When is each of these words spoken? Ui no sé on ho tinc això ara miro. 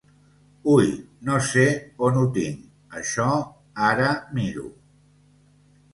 Ui 0.75 0.87
no 1.27 1.35
sé 1.49 1.65
on 2.09 2.17
ho 2.21 2.25
tinc 2.37 2.97
això 3.03 3.29
ara 3.93 4.09
miro. 4.39 4.65